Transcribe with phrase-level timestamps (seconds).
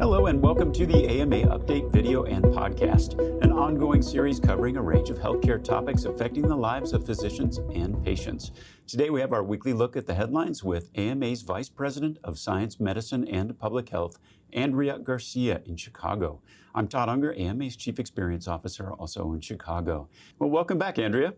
[0.00, 4.82] Hello, and welcome to the AMA Update video and podcast, an ongoing series covering a
[4.82, 8.50] range of healthcare topics affecting the lives of physicians and patients.
[8.88, 12.80] Today, we have our weekly look at the headlines with AMA's Vice President of Science,
[12.80, 14.18] Medicine, and Public Health,
[14.52, 16.42] Andrea Garcia in Chicago.
[16.74, 20.08] I'm Todd Unger, AMA's Chief Experience Officer, also in Chicago.
[20.40, 21.34] Well, welcome back, Andrea.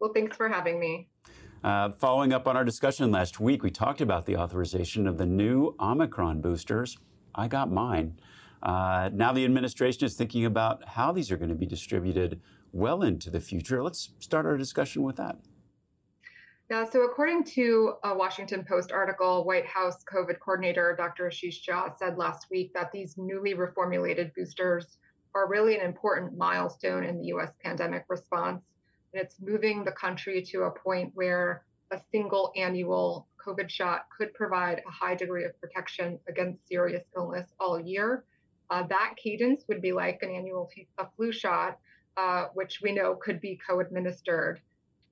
[0.00, 1.08] Well, thanks for having me.
[1.64, 5.26] Uh, following up on our discussion last week, we talked about the authorization of the
[5.26, 6.98] new Omicron boosters.
[7.34, 8.18] I got mine.
[8.62, 12.40] Uh, now the administration is thinking about how these are going to be distributed
[12.72, 13.82] well into the future.
[13.82, 15.38] Let's start our discussion with that.
[16.70, 21.24] Yeah, so according to a Washington Post article, White House COVID coordinator Dr.
[21.24, 24.98] Ashish Jha said last week that these newly reformulated boosters
[25.34, 28.62] are really an important milestone in the US pandemic response.
[29.12, 34.32] And it's moving the country to a point where a single annual COVID shot could
[34.34, 38.24] provide a high degree of protection against serious illness all year.
[38.70, 40.70] Uh, that cadence would be like an annual
[41.16, 41.78] flu shot,
[42.16, 44.60] uh, which we know could be co administered.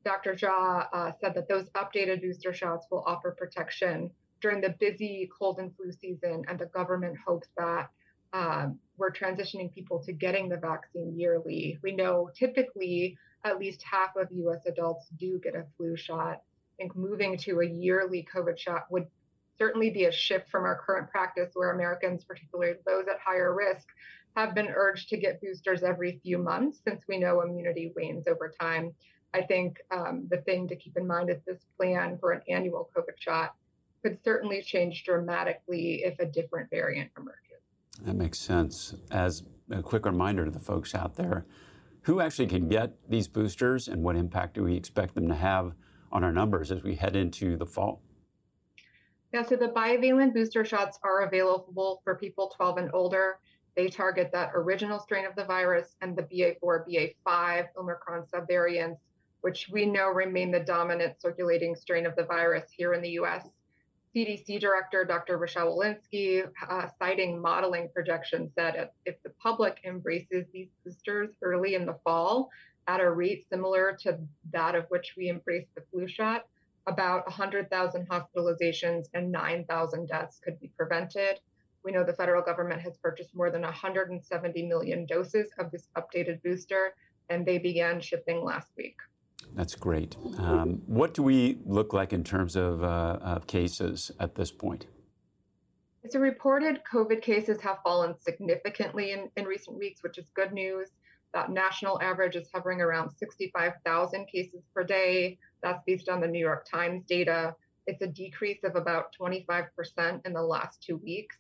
[0.04, 0.34] Dr.
[0.34, 5.58] Jha uh, said that those updated booster shots will offer protection during the busy cold
[5.58, 7.90] and flu season, and the government hopes that
[8.32, 11.78] um, we're transitioning people to getting the vaccine yearly.
[11.82, 16.42] We know typically at least half of US adults do get a flu shot
[16.78, 19.06] think moving to a yearly COVID shot would
[19.58, 23.86] certainly be a shift from our current practice where Americans, particularly those at higher risk,
[24.36, 28.52] have been urged to get boosters every few months since we know immunity wanes over
[28.60, 28.94] time.
[29.34, 32.88] I think um, the thing to keep in mind is this plan for an annual
[32.96, 33.54] COVID shot
[34.02, 37.34] could certainly change dramatically if a different variant emerges.
[38.02, 38.94] That makes sense.
[39.10, 41.44] As a quick reminder to the folks out there,
[42.02, 45.74] who actually can get these boosters and what impact do we expect them to have
[46.12, 48.00] on our numbers as we head into the fall?
[49.32, 53.38] Yeah, so the bivalent booster shots are available for people 12 and older.
[53.76, 58.98] They target that original strain of the virus and the BA4, BA5 Omicron subvariants,
[59.42, 63.46] which we know remain the dominant circulating strain of the virus here in the US.
[64.14, 65.36] CDC Director Dr.
[65.36, 71.84] Rochelle Walensky, uh, citing modeling projections, said if the public embraces these boosters early in
[71.84, 72.50] the fall,
[72.88, 74.18] at a rate similar to
[74.52, 76.46] that of which we embraced the flu shot,
[76.86, 81.38] about 100,000 hospitalizations and 9,000 deaths could be prevented.
[81.84, 86.42] We know the federal government has purchased more than 170 million doses of this updated
[86.42, 86.94] booster,
[87.28, 88.96] and they began shipping last week.
[89.54, 90.16] That's great.
[90.38, 94.86] Um, what do we look like in terms of, uh, of cases at this point?
[96.08, 100.88] So, reported COVID cases have fallen significantly in, in recent weeks, which is good news.
[101.34, 105.38] That national average is hovering around 65,000 cases per day.
[105.62, 107.54] That's based on the New York Times data.
[107.86, 111.36] It's a decrease of about 25% in the last two weeks.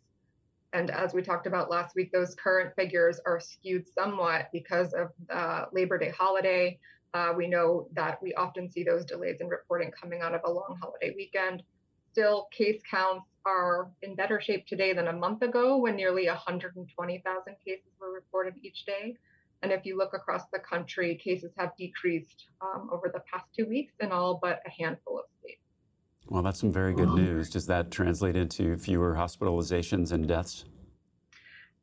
[0.72, 5.08] And as we talked about last week, those current figures are skewed somewhat because of
[5.28, 6.78] the Labor Day holiday.
[7.14, 10.50] Uh, we know that we often see those delays in reporting coming out of a
[10.50, 11.62] long holiday weekend.
[12.12, 17.56] Still, case counts are in better shape today than a month ago when nearly 120,000
[17.64, 19.16] cases were reported each day.
[19.62, 23.66] And if you look across the country, cases have decreased um, over the past two
[23.66, 25.62] weeks in all but a handful of states.
[26.28, 27.50] Well, that's some very good news.
[27.50, 30.66] Does that translate into fewer hospitalizations and deaths?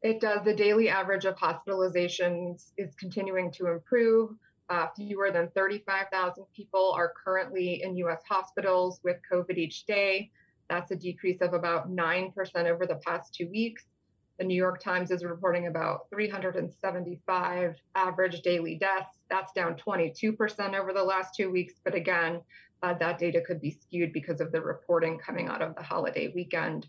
[0.03, 0.45] It does.
[0.45, 4.35] The daily average of hospitalizations is continuing to improve.
[4.69, 10.31] Uh, fewer than 35,000 people are currently in US hospitals with COVID each day.
[10.69, 13.85] That's a decrease of about 9% over the past two weeks.
[14.37, 19.17] The New York Times is reporting about 375 average daily deaths.
[19.29, 21.75] That's down 22% over the last two weeks.
[21.83, 22.41] But again,
[22.83, 26.31] uh, that data could be skewed because of the reporting coming out of the holiday
[26.35, 26.87] weekend.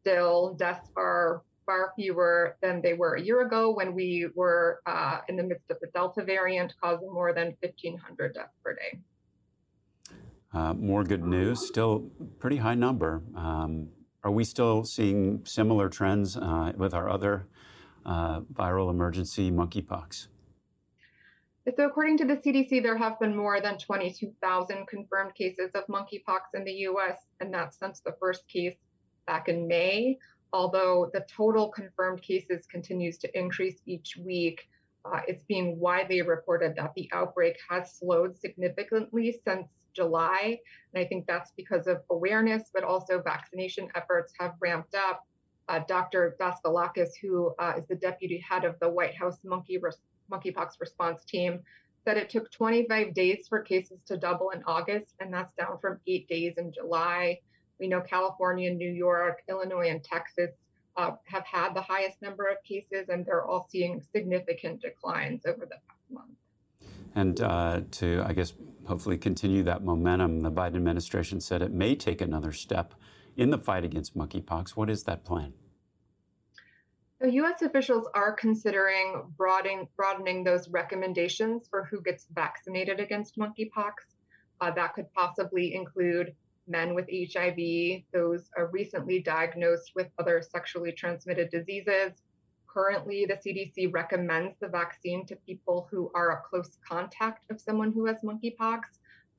[0.00, 5.20] Still, deaths are far fewer than they were a year ago when we were uh,
[5.28, 8.98] in the midst of the Delta variant, causing more than 1,500 deaths per day.
[10.52, 13.22] Uh, more good news, still pretty high number.
[13.34, 13.88] Um,
[14.24, 17.46] are we still seeing similar trends uh, with our other
[18.06, 20.28] uh, viral emergency monkeypox?
[21.76, 26.40] So, according to the CDC, there have been more than 22,000 confirmed cases of monkeypox
[26.54, 28.74] in the US, and that's since the first case
[29.26, 30.18] back in May.
[30.52, 34.68] Although the total confirmed cases continues to increase each week,
[35.04, 40.58] uh, it's being widely reported that the outbreak has slowed significantly since July.
[40.94, 45.26] And I think that's because of awareness, but also vaccination efforts have ramped up.
[45.68, 46.36] Uh, Dr.
[46.40, 51.24] Daskalakis, who uh, is the deputy head of the White House monkey res- monkeypox response
[51.24, 51.60] team,
[52.04, 56.00] said it took 25 days for cases to double in August, and that's down from
[56.06, 57.38] eight days in July.
[57.78, 60.50] We know California, New York, Illinois, and Texas
[60.96, 65.60] uh, have had the highest number of cases, and they're all seeing significant declines over
[65.60, 66.30] the past month.
[67.14, 68.54] And uh, to, I guess,
[68.86, 72.94] hopefully continue that momentum, the Biden administration said it may take another step
[73.36, 74.70] in the fight against monkeypox.
[74.70, 75.52] What is that plan?
[77.20, 77.62] So U.S.
[77.62, 83.92] officials are considering broadening, broadening those recommendations for who gets vaccinated against monkeypox.
[84.60, 86.34] Uh, that could possibly include
[86.66, 92.12] men with HIV, those uh, recently diagnosed with other sexually transmitted diseases.
[92.66, 97.92] Currently, the CDC recommends the vaccine to people who are a close contact of someone
[97.92, 98.80] who has monkeypox,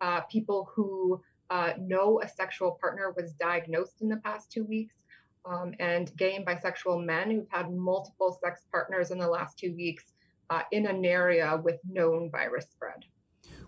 [0.01, 4.95] uh, people who uh, know a sexual partner was diagnosed in the past two weeks,
[5.45, 9.73] um, and gay and bisexual men who've had multiple sex partners in the last two
[9.75, 10.13] weeks
[10.49, 13.05] uh, in an area with known virus spread.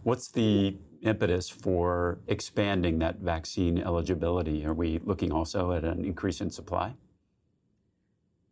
[0.05, 4.63] What's the impetus for expanding that vaccine eligibility?
[4.63, 6.93] Are we looking also at an increase in supply?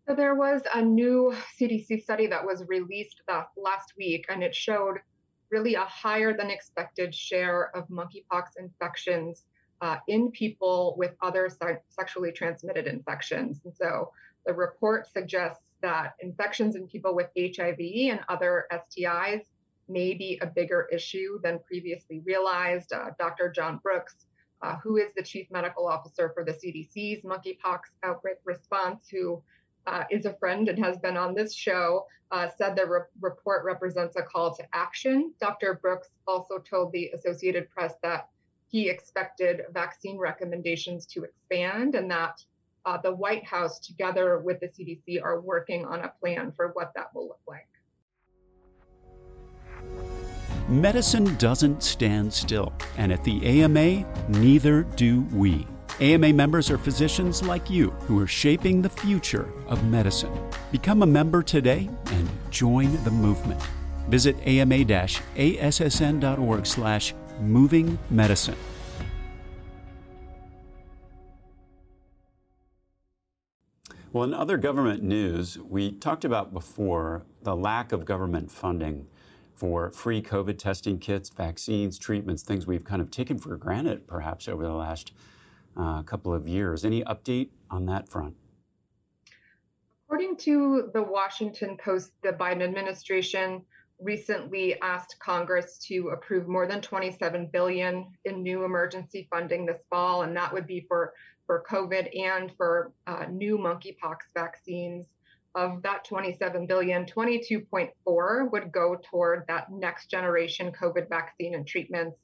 [0.07, 3.21] So there was a new CDC study that was released
[3.55, 4.97] last week, and it showed
[5.51, 9.45] really a higher than expected share of monkeypox infections
[9.81, 13.61] uh, in people with other se- sexually transmitted infections.
[13.63, 14.11] And so
[14.47, 17.77] the report suggests that infections in people with HIV
[18.09, 19.41] and other STIs
[19.87, 22.93] may be a bigger issue than previously realized.
[22.93, 23.49] Uh, Dr.
[23.49, 24.15] John Brooks,
[24.61, 29.41] uh, who is the chief medical officer for the CDC's monkeypox outbreak response, who
[29.85, 33.63] uh, is a friend and has been on this show, uh, said the re- report
[33.65, 35.33] represents a call to action.
[35.39, 35.79] Dr.
[35.81, 38.29] Brooks also told the Associated Press that
[38.67, 42.43] he expected vaccine recommendations to expand and that
[42.85, 46.91] uh, the White House, together with the CDC, are working on a plan for what
[46.95, 47.67] that will look like.
[50.69, 55.67] Medicine doesn't stand still, and at the AMA, neither do we.
[55.99, 60.31] AMA members are physicians like you who are shaping the future of medicine.
[60.71, 63.61] Become a member today and join the movement.
[64.07, 64.95] Visit ama-assn.org
[66.65, 68.55] slash moving medicine.
[74.13, 79.07] Well, in other government news, we talked about before the lack of government funding
[79.55, 84.47] for free COVID testing kits, vaccines, treatments, things we've kind of taken for granted perhaps
[84.47, 85.13] over the last
[85.77, 86.85] uh, couple of years.
[86.85, 88.35] Any update on that front?
[90.05, 93.63] According to the Washington Post, the Biden administration
[93.99, 100.23] recently asked Congress to approve more than 27 billion in new emergency funding this fall,
[100.23, 101.13] and that would be for
[101.45, 105.05] for COVID and for uh, new monkeypox vaccines
[105.55, 112.17] of that 27 billion, 22.4 would go toward that next generation COVID vaccine and treatments.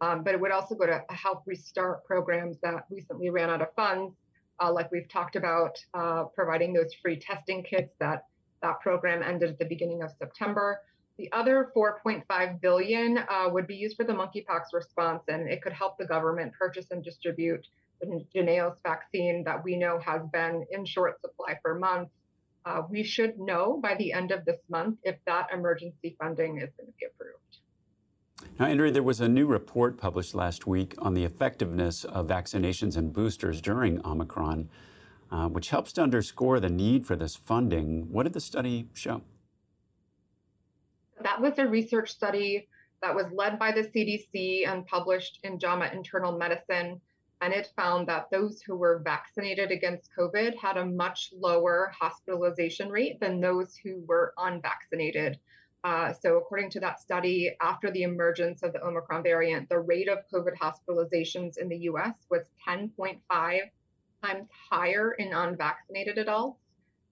[0.00, 3.72] Um, but it would also go to help restart programs that recently ran out of
[3.74, 4.14] funds,
[4.60, 7.94] uh, like we've talked about, uh, providing those free testing kits.
[8.00, 8.26] That
[8.60, 10.80] that program ended at the beginning of September.
[11.16, 15.72] The other 4.5 billion uh, would be used for the monkeypox response, and it could
[15.72, 17.66] help the government purchase and distribute
[18.00, 22.10] the Jynneos vaccine that we know has been in short supply for months.
[22.66, 26.70] Uh, we should know by the end of this month if that emergency funding is
[26.78, 27.38] going to be approved.
[28.58, 32.96] Now, Andrea, there was a new report published last week on the effectiveness of vaccinations
[32.96, 34.70] and boosters during Omicron,
[35.30, 38.10] uh, which helps to underscore the need for this funding.
[38.10, 39.22] What did the study show?
[41.22, 42.68] That was a research study
[43.02, 47.00] that was led by the CDC and published in JAMA Internal Medicine
[47.44, 52.88] and it found that those who were vaccinated against COVID had a much lower hospitalization
[52.88, 55.38] rate than those who were unvaccinated.
[55.84, 60.08] Uh, so, according to that study, after the emergence of the Omicron variant, the rate
[60.08, 63.20] of COVID hospitalizations in the US was 10.5
[64.24, 66.62] times higher in unvaccinated adults.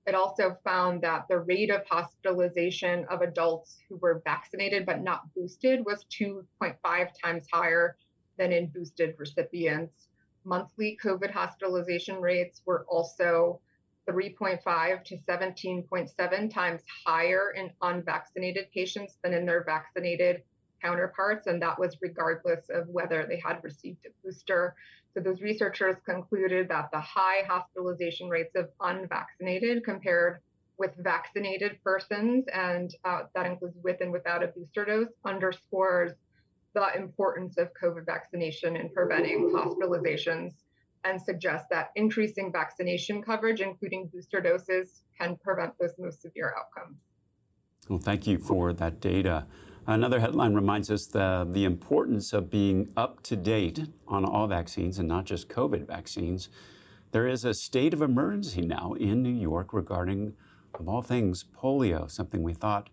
[0.07, 5.35] It also found that the rate of hospitalization of adults who were vaccinated but not
[5.35, 6.77] boosted was 2.5
[7.23, 7.99] times higher
[8.39, 10.09] than in boosted recipients
[10.45, 13.61] monthly COVID hospitalization rates were also
[14.09, 20.43] 3.5 to 17.7 times higher in unvaccinated patients than in their vaccinated
[20.83, 21.47] counterparts.
[21.47, 24.75] And that was regardless of whether they had received a booster.
[25.15, 30.41] So those researchers concluded that the high hospitalization rates of unvaccinated compared
[30.79, 36.13] with vaccinated persons, and uh, that includes with and without a booster dose, underscores
[36.75, 40.53] the importance of COVID vaccination in preventing hospitalizations
[41.05, 46.99] and suggest that increasing vaccination coverage, including booster doses, can prevent those most severe outcomes.
[47.89, 49.47] Well, thank you for that data.
[49.87, 55.01] Another headline reminds us the, the importance of being up to date on all vaccines
[55.01, 56.49] and not just COVID vaccines.
[57.11, 60.35] There is a state of emergency now in New York regarding,
[60.75, 62.91] of all things, polio, something we thought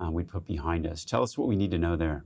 [0.00, 1.04] uh, we'd put behind us.
[1.04, 2.24] Tell us what we need to know there.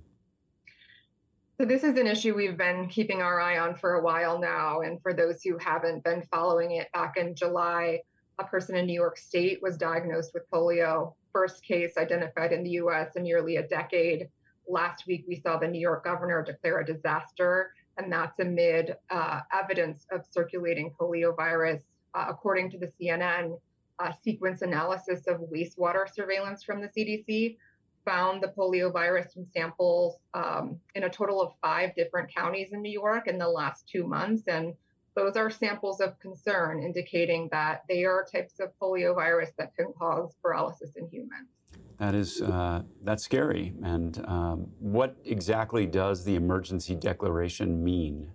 [1.57, 4.81] So, this is an issue we've been keeping our eye on for a while now.
[4.81, 8.01] And for those who haven't been following it, back in July,
[8.41, 12.71] a person in New York State was diagnosed with polio, first case identified in the
[12.71, 14.29] US in nearly a decade.
[14.67, 19.43] Last week, we saw the New York governor declare a disaster, and that's amid uh,
[19.53, 21.83] evidence of circulating poliovirus.
[22.15, 23.61] Uh, according to the CNN,
[24.25, 27.57] sequence analysis of wastewater surveillance from the CDC
[28.05, 32.93] found the poliovirus in samples um, in a total of five different counties in New
[32.93, 34.47] York in the last two months.
[34.49, 34.75] And
[35.17, 40.35] those are samples of concern indicating that they are types of poliovirus that can cause
[40.43, 41.49] paralysis in humans.
[41.99, 43.73] That is uh, that's scary.
[43.83, 48.33] And um, what exactly does the emergency declaration mean?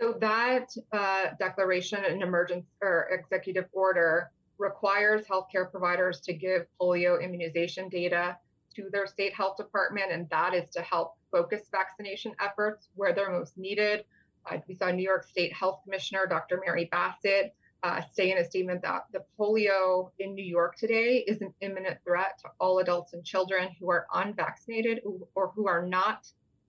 [0.00, 7.22] So that uh, declaration, an emergency or executive order, requires healthcare providers to give polio
[7.22, 8.36] immunization data
[8.74, 13.30] to their state health department, and that is to help focus vaccination efforts where they're
[13.30, 14.04] most needed.
[14.50, 16.60] Uh, we saw New York State Health Commissioner Dr.
[16.64, 21.40] Mary Bassett uh, say in a statement that the polio in New York today is
[21.40, 25.00] an imminent threat to all adults and children who are unvaccinated
[25.34, 26.26] or who are not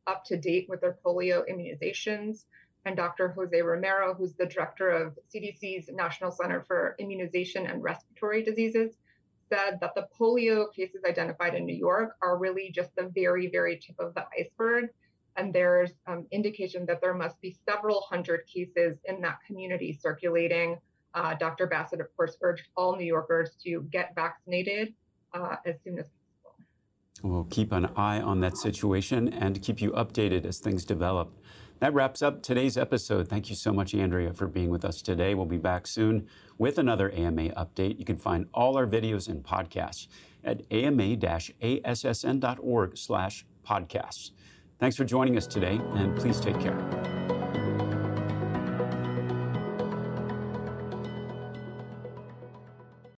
[0.08, 2.46] up to date with their polio immunizations
[2.90, 3.28] and Dr.
[3.30, 8.96] Jose Romero, who's the director of CDC's National Center for Immunization and Respiratory Diseases,
[9.48, 13.78] said that the polio cases identified in New York are really just the very, very
[13.78, 14.90] tip of the iceberg.
[15.38, 20.80] And there's um, indication that there must be several hundred cases in that community circulating.
[21.14, 21.68] Uh, Dr.
[21.68, 24.96] Bassett, of course, urged all New Yorkers to get vaccinated
[25.36, 26.08] uh, as soon as
[26.44, 26.56] possible.
[27.22, 31.36] We'll keep an eye on that situation and keep you updated as things develop.
[31.80, 33.30] That wraps up today's episode.
[33.30, 35.34] Thank you so much, Andrea, for being with us today.
[35.34, 37.98] We'll be back soon with another AMA update.
[38.00, 40.08] You can find all our videos and podcasts
[40.44, 41.38] at ama-assn.org
[42.98, 44.32] slash podcasts.
[44.80, 47.19] Thanks for joining us today, and please take care.